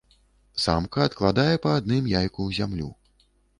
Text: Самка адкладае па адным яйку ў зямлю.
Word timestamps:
Самка 0.63 1.03
адкладае 1.09 1.53
па 1.67 1.75
адным 1.83 2.03
яйку 2.21 2.41
ў 2.47 2.51
зямлю. 2.63 2.89